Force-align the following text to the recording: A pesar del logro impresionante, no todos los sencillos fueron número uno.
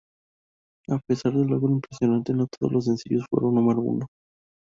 A 0.89 0.97
pesar 0.97 1.31
del 1.33 1.45
logro 1.45 1.73
impresionante, 1.73 2.33
no 2.33 2.47
todos 2.47 2.73
los 2.73 2.85
sencillos 2.85 3.23
fueron 3.29 3.53
número 3.53 3.81
uno. 3.81 4.07